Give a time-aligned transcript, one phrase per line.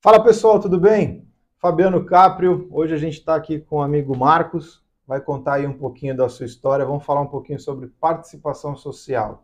[0.00, 1.26] Fala pessoal, tudo bem?
[1.60, 5.76] Fabiano Caprio, hoje a gente está aqui com o amigo Marcos, vai contar aí um
[5.76, 9.42] pouquinho da sua história, vamos falar um pouquinho sobre participação social.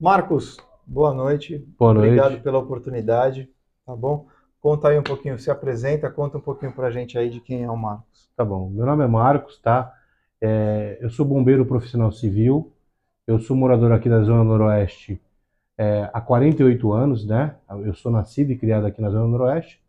[0.00, 1.58] Marcos, boa noite.
[1.78, 2.06] Boa noite.
[2.06, 3.46] Obrigado pela oportunidade,
[3.84, 4.26] tá bom?
[4.58, 7.70] Conta aí um pouquinho, se apresenta, conta um pouquinho pra gente aí de quem é
[7.70, 8.30] o Marcos.
[8.34, 9.92] Tá bom, meu nome é Marcos, tá?
[10.40, 12.72] É, eu sou bombeiro profissional civil,
[13.26, 15.20] eu sou morador aqui da Zona Noroeste
[15.78, 17.56] é, há 48 anos, né?
[17.84, 19.82] Eu sou nascido e criado aqui na Zona Noroeste.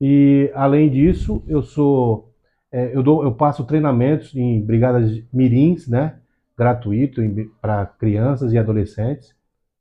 [0.00, 2.32] E, além disso, eu sou...
[2.72, 6.20] É, eu, dou, eu passo treinamentos em brigadas mirins, né?
[6.58, 7.22] Gratuito
[7.60, 9.34] para crianças e adolescentes,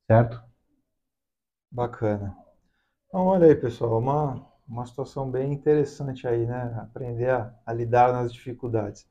[0.08, 0.42] certo?
[1.72, 2.36] Bacana.
[3.08, 6.76] Então, olha aí, pessoal, uma, uma situação bem interessante aí, né?
[6.82, 9.08] Aprender a, a lidar nas dificuldades.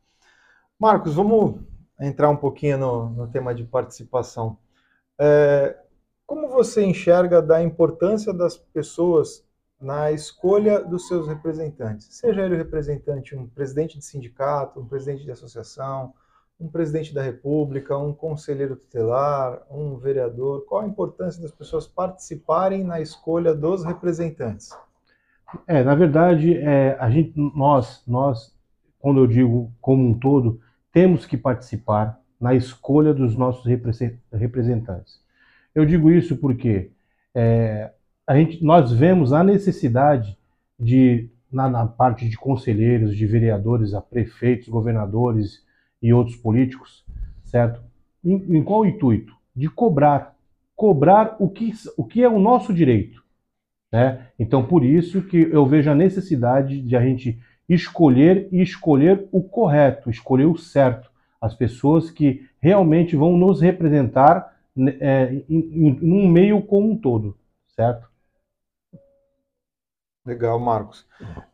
[0.79, 1.63] Marcos, vamos
[2.01, 4.59] entrar um pouquinho no, no tema de participação.
[5.21, 5.79] É,
[6.33, 9.45] como você enxerga da importância das pessoas
[9.79, 12.07] na escolha dos seus representantes?
[12.11, 16.15] Seja ele representante, um presidente de sindicato, um presidente de associação,
[16.59, 22.83] um presidente da república, um conselheiro tutelar, um vereador, qual a importância das pessoas participarem
[22.83, 24.71] na escolha dos representantes?
[25.67, 28.57] É, na verdade, é, a gente, nós, nós,
[28.99, 30.59] quando eu digo como um todo,
[30.91, 33.67] temos que participar na escolha dos nossos
[34.33, 35.21] representantes.
[35.75, 36.91] Eu digo isso porque
[37.35, 37.91] é,
[38.27, 40.37] a gente, nós vemos a necessidade
[40.79, 45.65] de, na, na, parte de conselheiros, de vereadores, a prefeitos, governadores
[46.03, 47.05] e outros políticos,
[47.45, 47.83] certo?
[48.25, 49.35] Em, em qual intuito?
[49.55, 50.37] De cobrar.
[50.75, 53.23] Cobrar o que, o que é o nosso direito.
[53.91, 54.27] Né?
[54.39, 59.43] Então, por isso que eu vejo a necessidade de a gente escolher e escolher o
[59.43, 61.11] correto, escolher o certo.
[61.41, 64.52] As pessoas que realmente vão nos representar
[65.01, 67.37] é, em, em, num meio como um todo,
[67.69, 68.11] certo?
[70.25, 71.07] Legal, Marcos.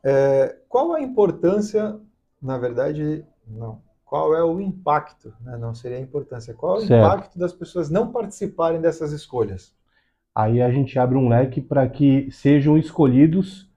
[0.05, 1.99] É, qual a importância,
[2.41, 5.57] na verdade, não, qual é o impacto, né?
[5.57, 7.07] não seria a importância, qual é o certo.
[7.07, 9.75] impacto das pessoas não participarem dessas escolhas?
[10.35, 13.69] Aí a gente abre um leque para que sejam escolhidos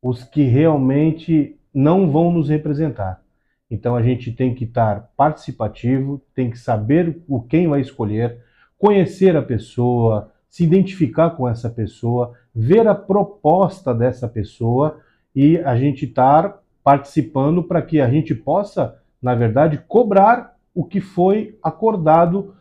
[0.00, 3.22] os que realmente não vão nos representar.
[3.70, 8.42] Então a gente tem que estar participativo, tem que saber o quem vai escolher,
[8.78, 14.98] conhecer a pessoa, se identificar com essa pessoa, ver a proposta dessa pessoa
[15.34, 21.00] e a gente estar participando para que a gente possa, na verdade, cobrar o que
[21.00, 22.54] foi acordado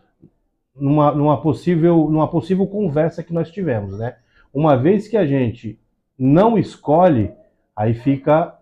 [0.75, 4.15] numa, numa, possível, numa possível conversa que nós tivemos, né?
[4.53, 5.79] Uma vez que a gente
[6.17, 7.31] não escolhe,
[7.75, 8.55] aí fica,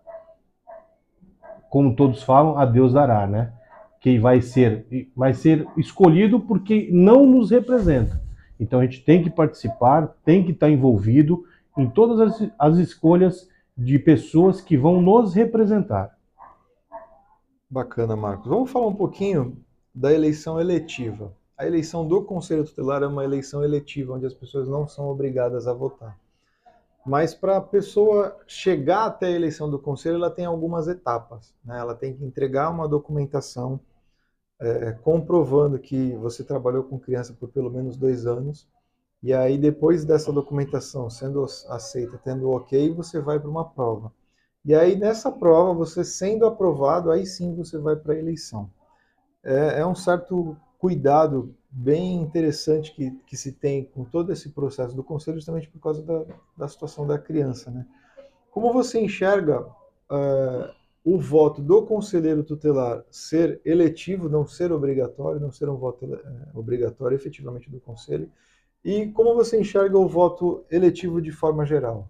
[1.70, 3.52] como todos falam, a Deus dará, né?
[4.04, 8.20] Que vai ser, vai ser escolhido porque não nos representa.
[8.60, 11.46] Então a gente tem que participar, tem que estar envolvido
[11.78, 16.18] em todas as, as escolhas de pessoas que vão nos representar.
[17.70, 18.46] Bacana, Marcos.
[18.46, 19.56] Vamos falar um pouquinho
[19.94, 21.32] da eleição eletiva.
[21.56, 25.66] A eleição do Conselho Tutelar é uma eleição eletiva, onde as pessoas não são obrigadas
[25.66, 26.14] a votar.
[27.06, 31.54] Mas para a pessoa chegar até a eleição do Conselho, ela tem algumas etapas.
[31.64, 31.78] Né?
[31.78, 33.80] Ela tem que entregar uma documentação
[34.60, 38.66] é, comprovando que você trabalhou com criança por pelo menos dois anos.
[39.22, 44.12] E aí, depois dessa documentação sendo aceita, tendo ok, você vai para uma prova.
[44.64, 48.70] E aí, nessa prova, você sendo aprovado, aí sim você vai para a eleição.
[49.42, 54.94] É, é, um certo cuidado bem interessante que, que se tem com todo esse processo
[54.94, 56.24] do conselho, justamente por causa da,
[56.56, 57.70] da situação da criança.
[57.70, 57.86] Né?
[58.50, 60.72] Como você enxerga uh,
[61.04, 66.18] o voto do conselheiro tutelar ser eletivo, não ser obrigatório, não ser um voto é,
[66.54, 68.30] obrigatório efetivamente do conselho,
[68.82, 72.08] e como você enxerga o voto eletivo de forma geral?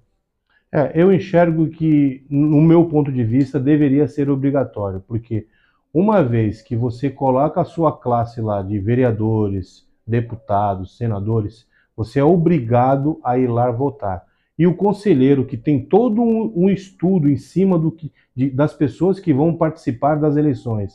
[0.71, 5.47] É, eu enxergo que, no meu ponto de vista, deveria ser obrigatório, porque
[5.93, 11.67] uma vez que você coloca a sua classe lá de vereadores, deputados, senadores,
[11.97, 14.25] você é obrigado a ir lá votar
[14.59, 18.73] e o conselheiro que tem todo um, um estudo em cima do que, de, das
[18.73, 20.95] pessoas que vão participar das eleições,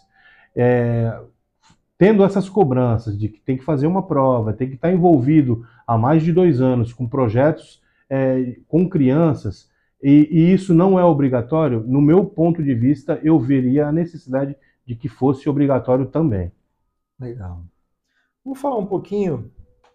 [0.55, 1.19] é,
[1.97, 5.97] tendo essas cobranças de que tem que fazer uma prova, tem que estar envolvido há
[5.97, 9.69] mais de dois anos com projetos é, com crianças,
[10.01, 14.55] e, e isso não é obrigatório, no meu ponto de vista, eu veria a necessidade
[14.85, 16.51] de que fosse obrigatório também.
[17.19, 17.63] Legal.
[18.43, 19.51] Vamos falar um pouquinho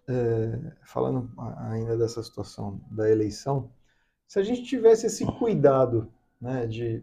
[0.08, 1.30] é, falando
[1.70, 3.70] ainda dessa situação da eleição,
[4.26, 7.02] se a gente tivesse esse cuidado né, de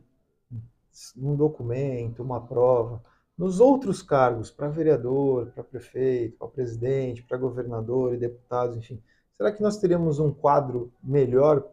[1.18, 3.03] um documento, uma prova,
[3.38, 9.01] nos outros cargos, para vereador, para prefeito, para presidente, para governador e deputados, enfim,
[9.36, 11.68] será que nós teríamos um quadro melhor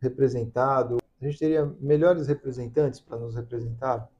[0.00, 0.98] representado?
[1.20, 4.10] A gente teria melhores representantes para nos representar?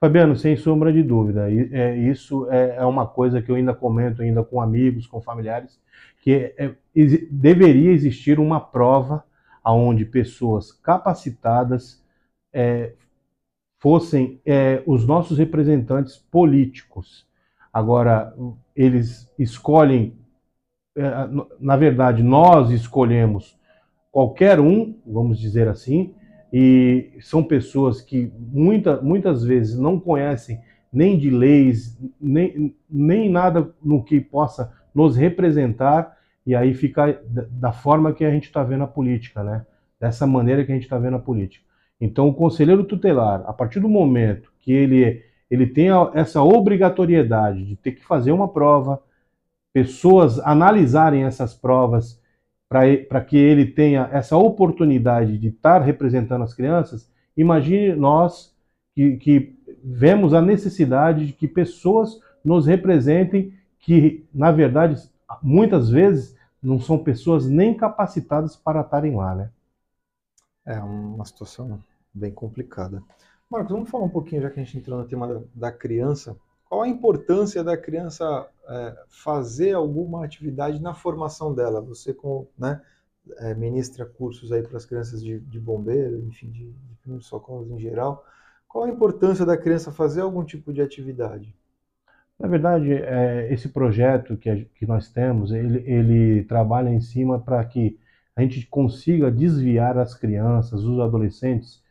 [0.00, 4.22] Fabiano, sem sombra de dúvida, é, isso é, é uma coisa que eu ainda comento
[4.22, 5.78] ainda com amigos, com familiares,
[6.22, 6.74] que é,
[7.30, 9.22] deveria existir uma prova
[9.62, 12.02] onde pessoas capacitadas
[12.50, 12.94] é,
[13.78, 17.26] fossem é, os nossos representantes políticos.
[17.70, 18.34] Agora,
[18.74, 20.16] eles escolhem,
[20.96, 21.10] é,
[21.60, 23.58] na verdade, nós escolhemos
[24.10, 26.14] qualquer um, vamos dizer assim,
[26.52, 30.60] e são pessoas que muita, muitas vezes não conhecem
[30.92, 37.70] nem de leis, nem, nem nada no que possa nos representar, e aí fica da
[37.70, 39.64] forma que a gente está vendo a política, né?
[40.00, 41.64] Dessa maneira que a gente está vendo a política.
[42.00, 47.76] Então, o conselheiro tutelar, a partir do momento que ele, ele tem essa obrigatoriedade de
[47.76, 49.00] ter que fazer uma prova,
[49.72, 52.19] pessoas analisarem essas provas,
[52.70, 58.56] para que ele tenha essa oportunidade de estar representando as crianças, imagine nós
[58.94, 65.02] que, que vemos a necessidade de que pessoas nos representem que, na verdade,
[65.42, 69.50] muitas vezes não são pessoas nem capacitadas para estarem lá, né?
[70.64, 71.82] É uma situação
[72.14, 73.02] bem complicada.
[73.50, 76.36] Marcos, vamos falar um pouquinho, já que a gente entrou no tema da, da criança,
[76.70, 81.80] qual a importância da criança é, fazer alguma atividade na formação dela?
[81.80, 82.80] Você, como né,
[83.38, 86.72] é, ministra cursos aí para as crianças de, de bombeiro, enfim, de,
[87.04, 88.24] de socorros em geral,
[88.68, 91.52] qual a importância da criança fazer algum tipo de atividade?
[92.38, 97.40] Na verdade, é, esse projeto que, a, que nós temos, ele, ele trabalha em cima
[97.40, 97.98] para que
[98.36, 101.82] a gente consiga desviar as crianças, os adolescentes,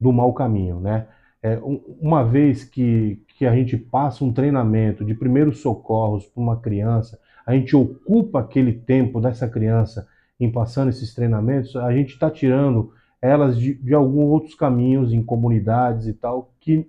[0.00, 1.06] do mau caminho, né?
[1.42, 6.60] É, uma vez que, que a gente passa um treinamento de primeiros socorros para uma
[6.60, 10.06] criança, a gente ocupa aquele tempo dessa criança
[10.38, 15.22] em passando esses treinamentos, a gente está tirando elas de, de alguns outros caminhos em
[15.22, 16.86] comunidades e tal, que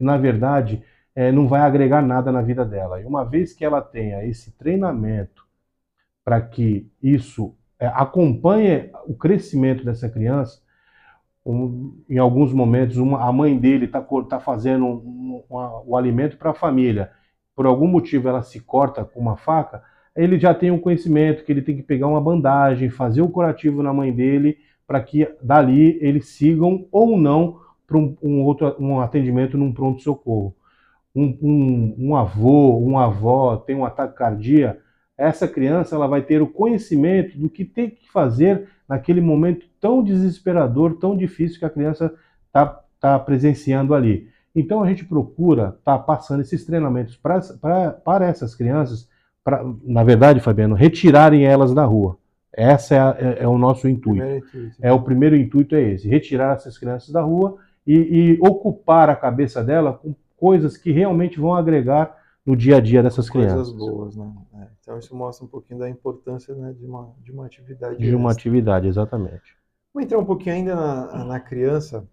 [0.00, 0.82] na verdade
[1.14, 2.98] é, não vai agregar nada na vida dela.
[2.98, 5.46] E uma vez que ela tenha esse treinamento
[6.24, 10.58] para que isso é, acompanhe o crescimento dessa criança,
[11.46, 16.50] um, em alguns momentos uma, a mãe dele está tá fazendo um, o alimento para
[16.50, 17.10] a família,
[17.54, 19.82] por algum motivo ela se corta com uma faca,
[20.16, 23.82] ele já tem um conhecimento que ele tem que pegar uma bandagem, fazer o curativo
[23.82, 29.00] na mãe dele, para que dali eles sigam ou não para um, um, outro um
[29.00, 30.54] atendimento num pronto-socorro.
[31.14, 34.80] Um, um, um avô, uma avó tem um ataque cardíaco,
[35.16, 40.02] essa criança ela vai ter o conhecimento do que tem que fazer naquele momento tão
[40.02, 42.12] desesperador, tão difícil que a criança
[42.46, 44.28] está tá presenciando ali.
[44.54, 49.08] Então a gente procura estar tá passando esses treinamentos pra, pra, para essas crianças,
[49.44, 52.18] pra, na verdade, Fabiano, retirarem elas da rua.
[52.52, 54.24] Essa é, a, é, é o nosso intuito.
[54.24, 54.76] intuito.
[54.80, 59.16] É o primeiro intuito é esse: retirar essas crianças da rua e, e ocupar a
[59.16, 62.16] cabeça dela com coisas que realmente vão agregar
[62.46, 63.72] no dia a dia dessas Coisas crianças.
[63.72, 64.32] boas, né?
[64.54, 67.98] É, então isso mostra um pouquinho da importância né, de, uma, de uma atividade.
[67.98, 69.56] De uma atividade, exatamente.
[69.92, 72.06] Vamos entrar um pouquinho ainda na, na criança.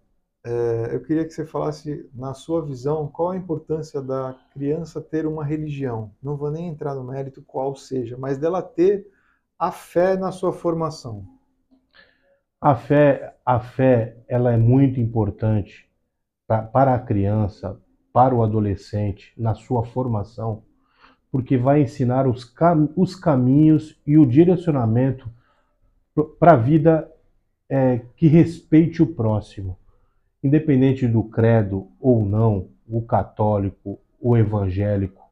[0.44, 5.26] É, eu queria que você falasse, na sua visão, qual a importância da criança ter
[5.26, 6.10] uma religião.
[6.22, 9.06] Não vou nem entrar no mérito qual seja, mas dela ter
[9.58, 11.24] a fé na sua formação.
[12.60, 15.88] A fé, a fé, ela é muito importante
[16.46, 17.80] pra, para a criança,
[18.14, 20.62] para o adolescente na sua formação,
[21.32, 25.28] porque vai ensinar os, cam os caminhos e o direcionamento
[26.38, 27.10] para a vida
[27.68, 29.76] é, que respeite o próximo,
[30.44, 35.28] independente do credo ou não, o católico, o evangélico,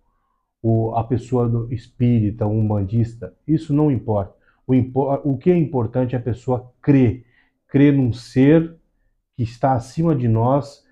[0.61, 4.35] o, a pessoa do espírita, o umbandista, isso não importa.
[4.67, 4.75] O,
[5.31, 7.25] o que é importante é a pessoa crer,
[7.69, 8.75] crer num ser
[9.37, 10.85] que está acima de nós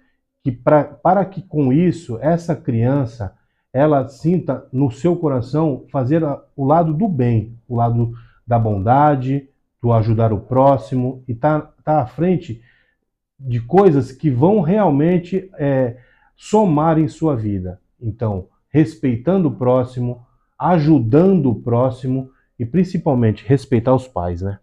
[0.43, 3.37] que pra, para que com isso essa criança
[3.73, 6.23] ela sinta no seu coração fazer
[6.57, 8.13] o lado do bem, o lado
[8.47, 9.49] da bondade,
[9.81, 12.63] do ajudar o próximo e tá, tá à frente
[13.39, 15.99] de coisas que vão realmente é,
[16.37, 17.81] somar em sua vida.
[18.01, 20.27] Então, respeitando o próximo,
[20.59, 24.59] ajudando o próximo e principalmente respeitar os pais, né?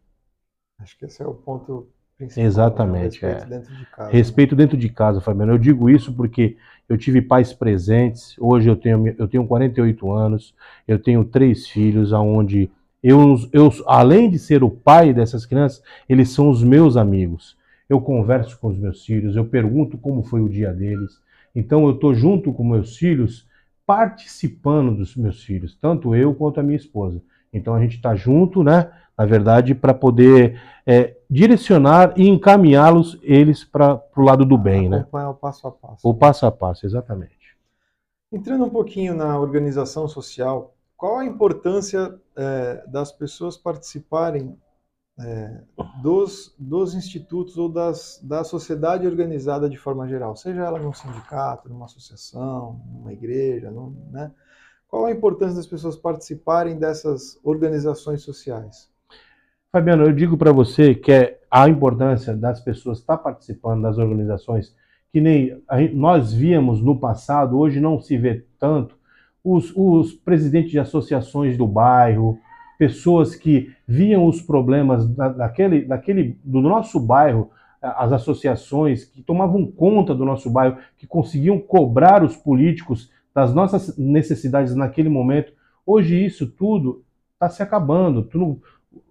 [0.79, 3.23] Acho que esse é o ponto Exatamente.
[3.23, 3.33] Né?
[3.33, 3.57] Respeito é.
[3.57, 4.11] dentro de casa.
[4.11, 5.53] Respeito dentro de casa, Fabiano.
[5.53, 6.57] Eu digo isso porque
[6.89, 8.35] eu tive pais presentes.
[8.39, 10.55] Hoje eu tenho, eu tenho 48 anos,
[10.87, 12.71] eu tenho três filhos, aonde
[13.03, 17.55] eu, eu, além de ser o pai dessas crianças, eles são os meus amigos.
[17.87, 21.21] Eu converso com os meus filhos, eu pergunto como foi o dia deles.
[21.55, 23.47] Então eu estou junto com meus filhos,
[23.85, 27.21] participando dos meus filhos, tanto eu quanto a minha esposa.
[27.53, 28.91] Então a gente está junto, né?
[29.17, 34.99] Na verdade, para poder é, direcionar e encaminhá-los eles para o lado do bem, né?
[34.99, 36.07] Acompanhar o passo a passo.
[36.07, 37.57] O passo a passo, exatamente.
[38.31, 44.57] Entrando um pouquinho na organização social, qual a importância é, das pessoas participarem
[45.19, 45.61] é,
[46.01, 51.69] dos, dos institutos ou das, da sociedade organizada de forma geral, seja ela num sindicato,
[51.69, 54.31] numa associação, numa igreja, num, né?
[54.87, 58.89] Qual a importância das pessoas participarem dessas organizações sociais?
[59.71, 63.97] Fabiano, eu digo para você que é a importância das pessoas estar tá participando das
[63.97, 64.73] organizações,
[65.11, 65.61] que nem
[65.93, 68.95] nós víamos no passado, hoje não se vê tanto,
[69.43, 72.39] os, os presidentes de associações do bairro,
[72.77, 77.49] pessoas que viam os problemas da, daquele, daquele, do nosso bairro,
[77.81, 83.97] as associações que tomavam conta do nosso bairro, que conseguiam cobrar os políticos das nossas
[83.97, 85.53] necessidades naquele momento.
[85.85, 88.23] Hoje isso tudo está se acabando.
[88.23, 88.61] Tudo,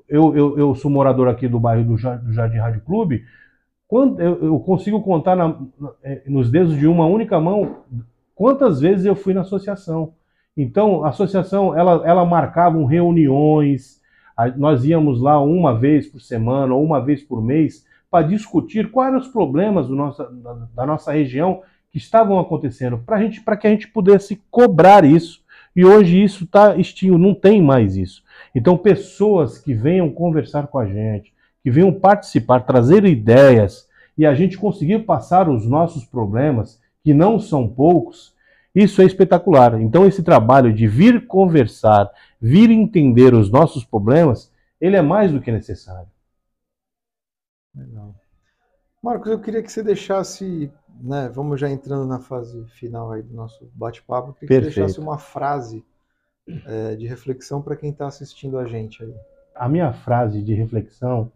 [0.08, 3.24] eu, eu, eu, sou morador aqui do bairro do Jardim Rádio Clube.
[3.88, 5.56] Quando eu, consigo contar na,
[6.02, 7.84] é, nos dedos de uma única mão
[8.34, 10.12] quantas vezes eu fui na associação.
[10.56, 14.00] Então, a associação ela, ela marcava reuniões,
[14.56, 19.10] nós íamos lá uma vez por semana ou uma vez por mês para discutir quais
[19.10, 23.70] eram os problemas do nossa, da, da nossa região que estavam acontecendo para que a
[23.70, 25.44] gente pudesse cobrar isso.
[25.74, 28.22] E hoje isso está extinto, não tem mais isso.
[28.56, 33.86] Então, pessoas que venham conversar com a gente, que venham participar, trazer ideias
[34.16, 38.34] e a gente conseguir passar os nossos problemas, que não são poucos,
[38.74, 39.78] isso é espetacular.
[39.78, 42.10] Então, esse trabalho de vir conversar,
[42.40, 46.08] vir entender os nossos problemas, ele é mais do que necessário.
[47.74, 48.14] Legal.
[49.02, 50.72] Marcos, eu queria que você deixasse
[51.02, 54.98] né, vamos já entrando na fase final aí do nosso bate-papo, queria que você deixasse
[54.98, 55.84] uma frase
[56.66, 59.14] é, de reflexão para quem está assistindo a gente aí.
[59.54, 61.32] A minha frase de reflexão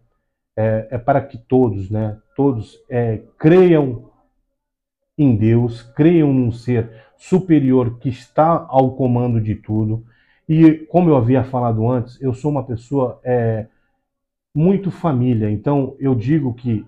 [0.55, 4.11] é, é para que todos, né, todos é, creiam
[5.17, 10.05] em Deus, creiam num ser superior que está ao comando de tudo.
[10.47, 13.67] E como eu havia falado antes, eu sou uma pessoa é,
[14.53, 15.49] muito família.
[15.49, 16.85] Então eu digo que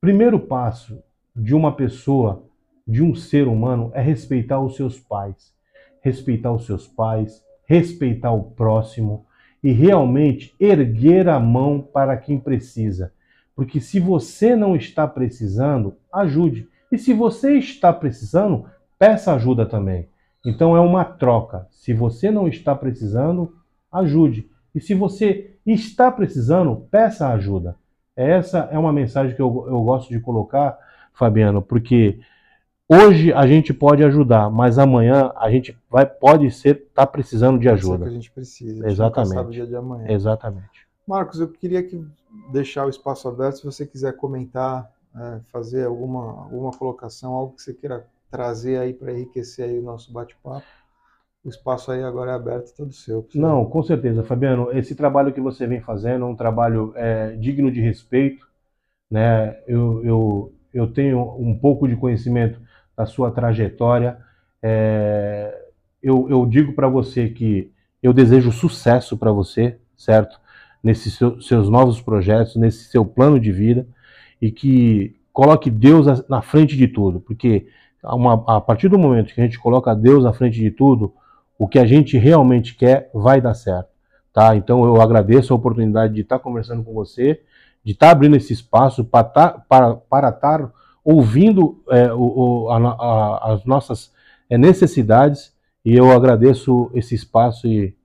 [0.00, 1.02] primeiro passo
[1.34, 2.44] de uma pessoa,
[2.86, 5.54] de um ser humano, é respeitar os seus pais.
[6.00, 9.26] Respeitar os seus pais, respeitar o próximo
[9.62, 13.12] e realmente erguer a mão para quem precisa.
[13.54, 16.68] Porque se você não está precisando, ajude.
[16.92, 18.66] E se você está precisando,
[18.98, 20.08] peça ajuda também.
[20.44, 21.66] Então é uma troca.
[21.70, 23.54] Se você não está precisando,
[23.90, 24.48] ajude.
[24.74, 27.76] E se você está precisando, peça ajuda.
[28.14, 30.78] Essa é uma mensagem que eu, eu gosto de colocar
[31.12, 32.20] Fabiano, porque
[32.88, 37.68] hoje a gente pode ajudar, mas amanhã a gente vai pode ser tá precisando de
[37.68, 38.04] ajuda.
[38.04, 38.84] É que a gente precisa.
[38.84, 39.38] A gente Exatamente.
[39.38, 40.10] O dia de amanhã.
[40.10, 40.86] Exatamente.
[41.06, 42.04] Marcos, eu queria que
[42.52, 47.62] deixar o espaço aberto se você quiser comentar, é, fazer alguma alguma colocação, algo que
[47.62, 50.66] você queira trazer aí para enriquecer aí o nosso bate-papo.
[51.44, 53.26] O espaço aí agora é aberto, todo seu.
[53.32, 54.72] Não, com certeza, Fabiano.
[54.72, 58.48] Esse trabalho que você vem fazendo é um trabalho é, digno de respeito.
[59.08, 59.56] Né?
[59.64, 62.60] Eu, eu, eu tenho um pouco de conhecimento
[62.96, 64.18] da sua trajetória.
[64.62, 65.54] É,
[66.02, 67.70] eu, eu, digo para você que
[68.02, 70.40] eu desejo sucesso para você, certo?
[70.82, 73.86] Nesses seu, seus novos projetos, nesse seu plano de vida
[74.40, 77.66] e que coloque Deus na frente de tudo, porque
[78.02, 81.12] uma, a partir do momento que a gente coloca Deus na frente de tudo,
[81.58, 83.88] o que a gente realmente quer vai dar certo,
[84.32, 84.54] tá?
[84.56, 87.40] Então eu agradeço a oportunidade de estar conversando com você
[87.86, 90.72] de estar tá abrindo esse espaço para tá, para, para estar
[91.06, 94.12] ouvindo é, o, o, a, a, as nossas
[94.50, 97.96] é, necessidades e eu agradeço esse espaço e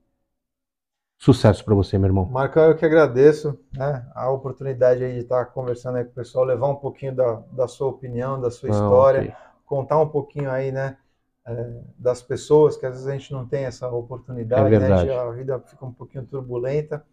[1.18, 2.26] sucesso para você, meu irmão.
[2.26, 6.44] Marcão, eu que agradeço né, a oportunidade aí de estar conversando aí com o pessoal,
[6.44, 9.34] levar um pouquinho da, da sua opinião, da sua história, okay.
[9.66, 10.96] contar um pouquinho aí, né,
[11.44, 15.30] é, das pessoas, que às vezes a gente não tem essa oportunidade, é né, a
[15.32, 17.04] vida fica um pouquinho turbulenta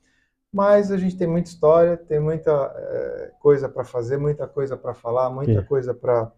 [0.52, 4.94] mas a gente tem muita história, tem muita é, coisa para fazer, muita coisa para
[4.94, 5.68] falar, muita Sim.
[5.68, 6.32] coisa para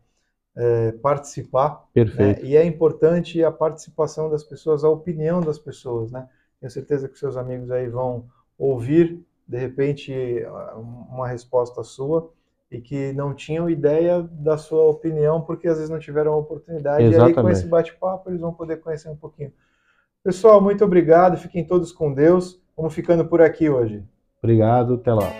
[0.56, 1.70] é, eh, participar.
[1.96, 2.04] Né?
[2.04, 2.42] Perfeito.
[2.42, 2.50] Né?
[2.50, 6.28] E é importante a participação das pessoas, a opinião das pessoas, né?
[6.60, 8.26] Tenho certeza que seus amigos aí vão
[8.58, 10.14] ouvir, de repente,
[11.10, 12.32] uma resposta sua
[12.70, 17.04] e que não tinham ideia da sua opinião porque às vezes não tiveram a oportunidade.
[17.04, 17.36] Exatamente.
[17.36, 19.52] E aí com esse bate-papo eles vão poder conhecer um pouquinho.
[20.24, 22.62] Pessoal, muito obrigado, fiquem todos com Deus.
[22.82, 24.04] Vamos ficando por aqui hoje.
[24.42, 25.32] Obrigado, até lá.